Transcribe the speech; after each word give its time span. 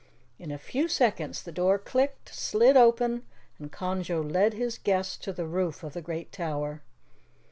In 0.39 0.49
a 0.49 0.57
few 0.57 0.87
seconds 0.87 1.43
the 1.43 1.51
door 1.51 1.77
clicked, 1.77 2.33
slid 2.33 2.75
open, 2.75 3.23
and 3.59 3.71
Conjo 3.71 4.23
led 4.23 4.53
his 4.55 4.79
guests 4.79 5.15
to 5.17 5.31
the 5.31 5.45
roof 5.45 5.83
of 5.83 5.93
the 5.93 6.01
great 6.01 6.31
tower. 6.31 6.81